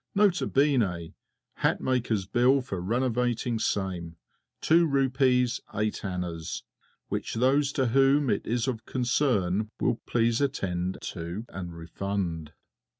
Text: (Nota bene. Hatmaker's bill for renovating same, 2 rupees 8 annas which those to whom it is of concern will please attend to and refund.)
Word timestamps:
(Nota 0.15 0.47
bene. 0.47 1.13
Hatmaker's 1.59 2.25
bill 2.25 2.61
for 2.61 2.81
renovating 2.81 3.59
same, 3.59 4.15
2 4.61 4.87
rupees 4.87 5.61
8 5.75 6.03
annas 6.03 6.63
which 7.09 7.35
those 7.35 7.71
to 7.73 7.89
whom 7.89 8.27
it 8.27 8.43
is 8.47 8.67
of 8.67 8.87
concern 8.87 9.69
will 9.79 10.01
please 10.07 10.41
attend 10.41 10.97
to 11.03 11.45
and 11.49 11.75
refund.) 11.75 12.53